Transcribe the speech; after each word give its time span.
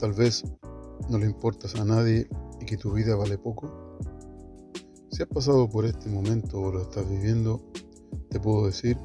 tal 0.00 0.12
vez 0.12 0.44
no 1.08 1.18
le 1.18 1.26
importas 1.26 1.74
a 1.74 1.84
nadie 1.84 2.28
y 2.60 2.64
que 2.64 2.76
tu 2.76 2.92
vida 2.92 3.14
vale 3.16 3.36
poco? 3.36 3.98
Si 5.10 5.22
has 5.22 5.28
pasado 5.28 5.68
por 5.68 5.84
este 5.84 6.08
momento 6.08 6.60
o 6.60 6.72
lo 6.72 6.82
estás 6.82 7.08
viviendo, 7.08 7.62
te 8.30 8.40
puedo 8.40 8.66
decir 8.66 8.98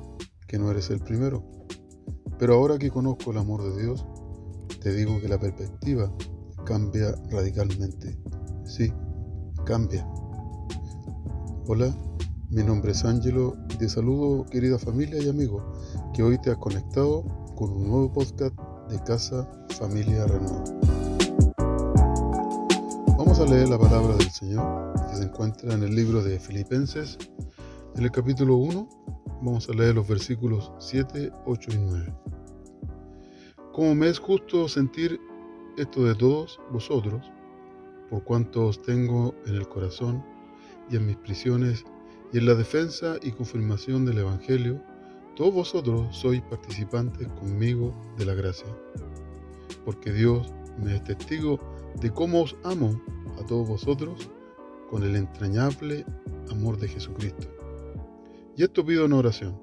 que 0.47 0.57
no 0.57 0.71
eres 0.71 0.89
el 0.89 0.99
primero. 0.99 1.43
Pero 2.37 2.55
ahora 2.55 2.77
que 2.77 2.89
conozco 2.89 3.31
el 3.31 3.37
amor 3.37 3.63
de 3.63 3.83
Dios, 3.83 4.05
te 4.81 4.93
digo 4.93 5.19
que 5.19 5.27
la 5.27 5.39
perspectiva 5.39 6.11
cambia 6.65 7.11
radicalmente. 7.29 8.17
Sí, 8.63 8.93
cambia. 9.65 10.07
Hola, 11.67 11.93
mi 12.49 12.63
nombre 12.63 12.93
es 12.93 13.03
Ángelo 13.03 13.55
y 13.69 13.77
te 13.77 13.89
saludo 13.89 14.45
querida 14.45 14.79
familia 14.79 15.21
y 15.21 15.29
amigos 15.29 15.63
que 16.13 16.23
hoy 16.23 16.39
te 16.41 16.49
has 16.49 16.57
conectado 16.57 17.23
con 17.55 17.71
un 17.71 17.89
nuevo 17.89 18.13
podcast 18.13 18.55
de 18.89 19.01
Casa 19.03 19.47
Familia 19.77 20.25
Renueva. 20.25 20.63
Vamos 23.17 23.39
a 23.39 23.45
leer 23.45 23.69
la 23.69 23.77
palabra 23.77 24.15
del 24.15 24.31
Señor 24.31 24.93
que 25.09 25.15
se 25.15 25.23
encuentra 25.23 25.73
en 25.75 25.83
el 25.83 25.95
libro 25.95 26.23
de 26.23 26.39
Filipenses, 26.39 27.17
en 27.95 28.03
el 28.03 28.11
capítulo 28.11 28.55
1. 28.55 28.89
Vamos 29.41 29.69
a 29.69 29.73
leer 29.73 29.93
los 29.93 30.07
versículos 30.07 30.71
7, 30.79 31.31
8 31.45 31.71
y 31.71 31.77
9. 31.77 32.13
Como 33.73 33.93
me 33.93 34.09
es 34.09 34.17
justo 34.17 34.67
sentir 34.67 35.19
esto 35.77 36.03
de 36.03 36.15
todos 36.15 36.59
vosotros, 36.71 37.31
por 38.09 38.23
cuanto 38.23 38.65
os 38.65 38.81
tengo 38.81 39.35
en 39.45 39.55
el 39.55 39.69
corazón 39.69 40.25
y 40.89 40.95
en 40.95 41.05
mis 41.05 41.17
prisiones 41.17 41.85
y 42.33 42.39
en 42.39 42.47
la 42.47 42.55
defensa 42.55 43.17
y 43.21 43.31
confirmación 43.31 44.05
del 44.05 44.17
Evangelio, 44.17 44.81
todos 45.39 45.53
vosotros 45.53 46.13
sois 46.17 46.41
participantes 46.41 47.25
conmigo 47.39 47.95
de 48.17 48.25
la 48.25 48.33
gracia, 48.33 48.67
porque 49.85 50.11
Dios 50.11 50.51
me 50.83 50.97
es 50.97 51.03
testigo 51.05 51.61
de 52.01 52.11
cómo 52.11 52.41
os 52.41 52.57
amo 52.65 53.01
a 53.39 53.45
todos 53.45 53.65
vosotros 53.65 54.29
con 54.89 55.03
el 55.03 55.15
entrañable 55.15 56.05
amor 56.51 56.77
de 56.77 56.89
Jesucristo. 56.89 57.47
Y 58.57 58.63
esto 58.63 58.85
pido 58.85 59.05
en 59.05 59.13
oración, 59.13 59.57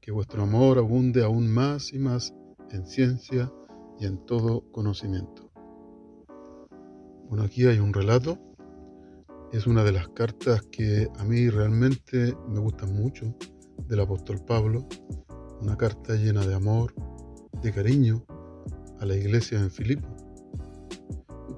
que 0.00 0.12
vuestro 0.12 0.44
amor 0.44 0.78
abunde 0.78 1.24
aún 1.24 1.50
más 1.50 1.92
y 1.92 1.98
más 1.98 2.32
en 2.70 2.86
ciencia 2.86 3.52
y 3.98 4.06
en 4.06 4.24
todo 4.26 4.62
conocimiento. 4.70 5.50
Bueno, 7.28 7.42
aquí 7.42 7.66
hay 7.66 7.80
un 7.80 7.92
relato 7.92 8.38
es 9.52 9.66
una 9.66 9.82
de 9.82 9.90
las 9.90 10.08
cartas 10.10 10.62
que 10.70 11.08
a 11.18 11.24
mí 11.24 11.48
realmente 11.48 12.36
me 12.48 12.60
gustan 12.60 12.94
mucho 12.94 13.34
del 13.88 14.00
apóstol 14.00 14.44
Pablo, 14.44 14.86
una 15.60 15.76
carta 15.76 16.14
llena 16.14 16.46
de 16.46 16.54
amor, 16.54 16.94
de 17.62 17.72
cariño 17.72 18.24
a 18.98 19.06
la 19.06 19.16
iglesia 19.16 19.58
en 19.58 19.70
Filipo. 19.70 20.08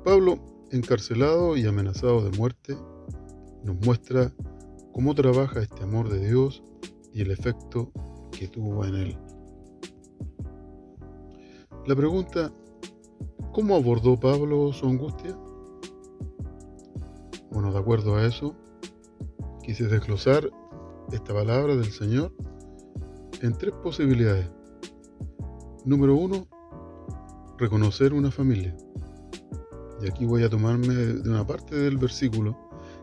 Pablo, 0.05 0.39
encarcelado 0.71 1.57
y 1.57 1.67
amenazado 1.67 2.23
de 2.29 2.37
muerte, 2.37 2.77
nos 3.65 3.77
muestra 3.85 4.33
cómo 4.93 5.15
trabaja 5.15 5.61
este 5.61 5.83
amor 5.83 6.09
de 6.09 6.29
Dios 6.29 6.63
y 7.13 7.23
el 7.23 7.31
efecto 7.31 7.93
que 8.31 8.49
tuvo 8.49 8.85
en 8.85 8.95
él. 8.95 9.19
La 11.87 11.95
pregunta, 11.95 12.53
¿cómo 13.53 13.77
abordó 13.77 14.19
Pablo 14.19 14.73
su 14.73 14.87
angustia? 14.87 15.37
Bueno, 17.51 17.73
de 17.73 17.79
acuerdo 17.79 18.17
a 18.17 18.27
eso, 18.27 18.55
quise 19.63 19.87
desglosar 19.89 20.51
esta 21.13 21.35
palabra 21.35 21.77
del 21.77 21.91
Señor 21.93 22.33
en 23.41 23.53
tres 23.53 23.73
posibilidades. 23.83 24.51
Número 25.85 26.15
uno, 26.15 26.47
reconocer 27.59 28.13
una 28.13 28.31
familia. 28.31 28.77
Y 30.01 30.09
aquí 30.09 30.25
voy 30.25 30.43
a 30.43 30.49
tomarme 30.49 30.95
de 30.95 31.29
una 31.29 31.47
parte 31.47 31.77
del 31.77 31.99
versículo 31.99 32.57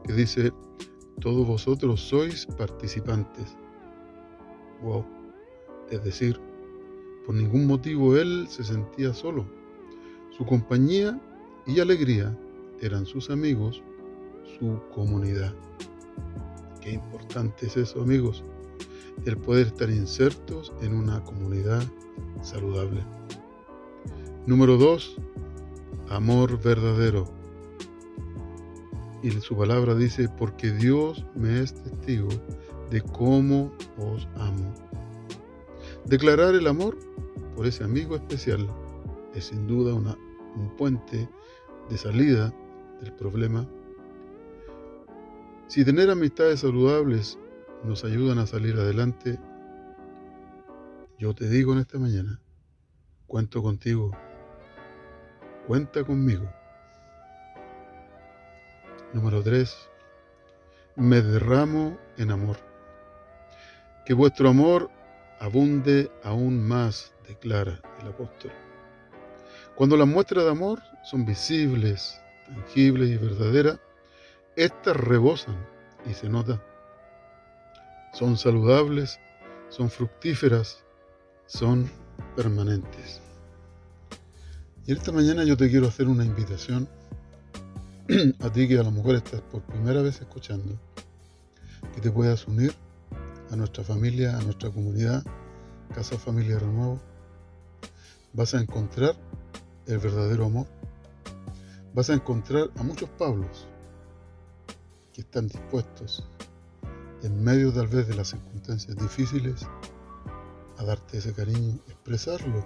que 0.04 0.14
dice, 0.14 0.52
todos 1.20 1.46
vosotros 1.46 2.02
sois 2.02 2.46
participantes. 2.46 3.58
Wow. 4.82 5.06
Es 5.92 6.04
decir, 6.04 6.40
por 7.26 7.36
ningún 7.36 7.68
motivo 7.68 8.18
él 8.18 8.48
se 8.50 8.64
sentía 8.64 9.14
solo. 9.14 9.46
Su 10.38 10.46
compañía 10.46 11.20
y 11.68 11.80
alegría 11.80 12.38
eran 12.82 13.06
sus 13.06 13.30
amigos 13.30 13.84
su 14.58 14.82
comunidad. 14.94 15.54
Qué 16.90 16.96
importante 16.96 17.68
es 17.68 17.78
eso, 17.78 18.02
amigos, 18.02 18.44
el 19.24 19.38
poder 19.38 19.68
estar 19.68 19.92
insertos 19.92 20.74
en 20.82 20.96
una 20.96 21.24
comunidad 21.24 21.84
saludable. 22.42 23.06
Número 24.48 24.76
dos, 24.76 25.16
amor 26.10 26.60
verdadero. 26.60 27.32
Y 29.22 29.30
su 29.30 29.56
palabra 29.56 29.94
dice, 29.94 30.30
porque 30.36 30.72
Dios 30.72 31.24
me 31.36 31.62
es 31.62 31.76
testigo 31.76 32.30
de 32.90 33.02
cómo 33.02 33.72
os 34.00 34.28
amo. 34.38 34.74
Declarar 36.06 36.56
el 36.56 36.66
amor 36.66 36.98
por 37.56 37.68
ese 37.68 37.84
amigo 37.84 38.16
especial 38.16 38.68
es 39.36 39.46
sin 39.46 39.68
duda 39.68 39.94
una, 39.94 40.18
un 40.56 40.76
puente 40.76 41.30
de 41.88 41.98
salida 42.00 42.52
del 43.00 43.14
problema 43.14 43.68
si 45.70 45.86
tener 45.86 46.10
amistades 46.10 46.62
saludables 46.62 47.38
nos 47.84 48.04
ayudan 48.04 48.40
a 48.40 48.48
salir 48.48 48.76
adelante, 48.76 49.38
yo 51.20 51.36
te 51.36 51.48
digo 51.48 51.74
en 51.74 51.80
esta 51.80 52.00
mañana, 52.00 52.42
cuento 53.28 53.62
contigo, 53.62 54.10
cuenta 55.68 56.04
conmigo. 56.04 56.52
Número 59.14 59.44
3. 59.44 59.72
Me 60.96 61.22
derramo 61.22 62.00
en 62.18 62.32
amor. 62.32 62.58
Que 64.08 64.16
vuestro 64.16 64.50
amor 64.50 64.90
abunde 65.40 66.12
aún 66.24 66.68
más, 66.68 67.14
declara 67.28 67.80
el 68.02 68.08
apóstol. 68.08 68.52
Cuando 69.76 69.96
las 69.98 70.08
muestras 70.08 70.46
de 70.46 70.52
amor 70.52 70.82
son 71.04 71.28
visibles, 71.28 72.20
tangibles 72.48 73.10
y 73.12 73.18
verdaderas, 73.18 73.80
estas 74.60 74.98
rebosan 74.98 75.56
y 76.06 76.14
se 76.14 76.28
nota. 76.28 76.62
Son 78.12 78.38
saludables, 78.38 79.18
son 79.70 79.90
fructíferas, 79.90 80.84
son 81.46 81.90
permanentes. 82.36 83.22
Y 84.86 84.92
esta 84.92 85.14
mañana 85.14 85.46
yo 85.46 85.56
te 85.56 85.70
quiero 85.70 85.88
hacer 85.88 86.10
una 86.10 86.26
invitación 86.26 86.90
a 88.42 88.52
ti 88.52 88.68
que 88.68 88.78
a 88.78 88.84
lo 88.84 88.92
mejor 88.92 89.16
estás 89.16 89.40
por 89.40 89.62
primera 89.62 90.02
vez 90.02 90.20
escuchando, 90.20 90.78
que 91.96 92.02
te 92.02 92.12
puedas 92.12 92.46
unir 92.46 92.74
a 93.52 93.56
nuestra 93.56 93.86
familia, 93.86 94.38
a 94.38 94.42
nuestra 94.42 94.70
comunidad, 94.72 95.24
Casa 95.96 96.18
Familia 96.18 96.60
Renuevo. 96.60 97.00
Vas 98.34 98.54
a 98.56 98.60
encontrar 98.60 99.16
el 99.86 100.00
verdadero 100.00 100.48
amor. 100.48 100.68
Vas 101.94 102.10
a 102.10 102.14
encontrar 102.14 102.70
a 102.76 102.84
muchos 102.84 103.10
Pablos, 103.12 103.69
están 105.22 105.48
dispuestos, 105.48 106.28
en 107.24 107.44
medio 107.44 107.72
tal 107.72 107.88
vez 107.88 108.08
de 108.08 108.16
las 108.16 108.30
circunstancias 108.30 108.96
difíciles, 108.98 109.68
a 110.78 110.84
darte 110.84 111.18
ese 111.18 111.34
cariño, 111.34 111.80
expresarlo. 111.88 112.64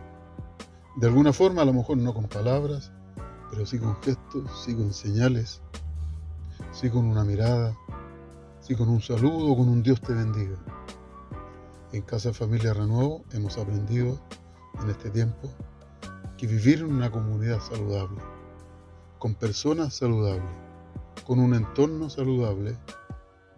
De 0.97 1.07
alguna 1.07 1.33
forma, 1.33 1.63
a 1.63 1.65
lo 1.65 1.73
mejor 1.73 1.97
no 1.97 2.13
con 2.13 2.27
palabras, 2.27 2.91
pero 3.49 3.65
sí 3.65 3.79
con 3.79 3.95
gestos, 4.01 4.63
sí 4.63 4.75
con 4.75 4.93
señales, 4.93 5.61
sí 6.71 6.89
con 6.89 7.05
una 7.05 7.23
mirada, 7.23 7.75
sí 8.61 8.75
con 8.75 8.89
un 8.89 9.01
saludo, 9.01 9.55
con 9.55 9.69
un 9.69 9.81
Dios 9.81 10.01
te 10.01 10.13
bendiga. 10.13 10.57
En 11.91 12.01
Casa 12.03 12.33
Familia 12.33 12.73
Renuevo 12.73 13.23
hemos 13.31 13.57
aprendido 13.57 14.19
en 14.81 14.89
este 14.89 15.09
tiempo 15.09 15.49
que 16.37 16.47
vivir 16.47 16.79
en 16.79 16.93
una 16.93 17.11
comunidad 17.11 17.59
saludable, 17.61 18.21
con 19.19 19.35
personas 19.35 19.93
saludables, 19.95 20.55
con 21.25 21.39
un 21.39 21.53
entorno 21.53 22.09
saludable, 22.09 22.75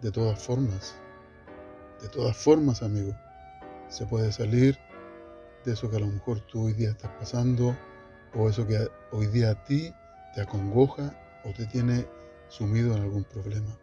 de 0.00 0.10
todas 0.12 0.42
formas, 0.42 0.94
de 2.02 2.08
todas 2.08 2.36
formas, 2.36 2.82
amigo, 2.82 3.14
se 3.88 4.06
puede 4.06 4.32
salir 4.32 4.78
de 5.64 5.72
eso 5.72 5.90
que 5.90 5.96
a 5.96 6.00
lo 6.00 6.06
mejor 6.06 6.40
tú 6.40 6.66
hoy 6.66 6.72
día 6.74 6.90
estás 6.90 7.10
pasando 7.18 7.76
o 8.34 8.48
eso 8.48 8.66
que 8.66 8.88
hoy 9.12 9.26
día 9.26 9.50
a 9.50 9.64
ti 9.64 9.92
te 10.34 10.42
acongoja 10.42 11.14
o 11.44 11.52
te 11.52 11.66
tiene 11.66 12.06
sumido 12.48 12.94
en 12.94 13.02
algún 13.02 13.24
problema. 13.24 13.76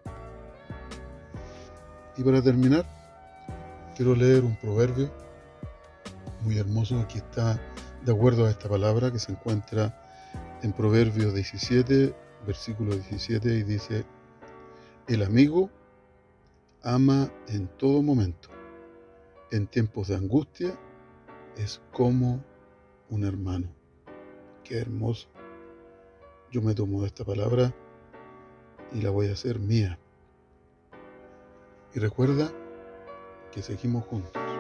Y 2.15 2.23
para 2.23 2.41
terminar, 2.41 2.85
quiero 3.95 4.15
leer 4.15 4.43
un 4.43 4.55
proverbio 4.57 5.11
muy 6.41 6.57
hermoso. 6.57 7.05
que 7.07 7.17
está 7.17 7.59
de 8.05 8.11
acuerdo 8.11 8.45
a 8.45 8.49
esta 8.49 8.69
palabra 8.69 9.11
que 9.11 9.19
se 9.19 9.31
encuentra 9.31 9.99
en 10.61 10.73
Proverbios 10.73 11.33
17, 11.33 12.13
versículo 12.45 12.93
17, 12.93 13.49
y 13.49 13.63
dice, 13.63 14.05
el 15.07 15.23
amigo 15.23 15.69
ama 16.81 17.31
en 17.47 17.67
todo 17.67 18.01
momento. 18.01 18.49
En 19.51 19.67
tiempos 19.67 20.07
de 20.07 20.15
angustia 20.15 20.77
es 21.57 21.81
como 21.91 22.43
un 23.09 23.23
hermano. 23.23 23.67
Qué 24.63 24.79
hermoso. 24.79 25.27
yo 26.51 26.61
me 26.61 26.75
tomo 26.75 27.03
esta 27.05 27.25
palabra 27.25 27.73
y 28.93 29.01
la 29.01 29.09
voy 29.09 29.27
a 29.27 29.33
hacer 29.33 29.59
mía. 29.59 29.97
Y 31.95 31.99
recuerda 31.99 32.51
que 33.51 33.61
seguimos 33.61 34.05
juntos. 34.05 34.52